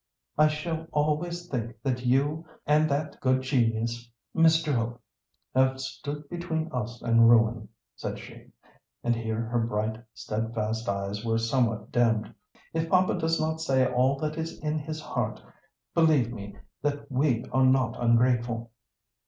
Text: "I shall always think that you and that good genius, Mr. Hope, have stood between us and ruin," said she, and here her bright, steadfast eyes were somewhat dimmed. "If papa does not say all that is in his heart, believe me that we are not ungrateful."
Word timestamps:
"I 0.35 0.47
shall 0.47 0.87
always 0.91 1.47
think 1.47 1.75
that 1.83 2.03
you 2.07 2.43
and 2.65 2.89
that 2.89 3.19
good 3.21 3.43
genius, 3.43 4.09
Mr. 4.35 4.73
Hope, 4.73 4.99
have 5.53 5.79
stood 5.79 6.27
between 6.27 6.71
us 6.71 6.99
and 7.03 7.29
ruin," 7.29 7.69
said 7.95 8.17
she, 8.17 8.47
and 9.03 9.15
here 9.15 9.41
her 9.43 9.59
bright, 9.59 10.03
steadfast 10.15 10.89
eyes 10.89 11.23
were 11.23 11.37
somewhat 11.37 11.91
dimmed. 11.91 12.33
"If 12.73 12.89
papa 12.89 13.13
does 13.19 13.39
not 13.39 13.61
say 13.61 13.85
all 13.85 14.17
that 14.21 14.39
is 14.39 14.57
in 14.61 14.79
his 14.79 14.99
heart, 14.99 15.39
believe 15.93 16.33
me 16.33 16.57
that 16.81 17.11
we 17.11 17.45
are 17.51 17.63
not 17.63 17.95
ungrateful." 18.03 18.71